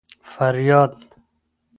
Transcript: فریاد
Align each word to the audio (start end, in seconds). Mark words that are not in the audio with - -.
فریاد 0.23 0.97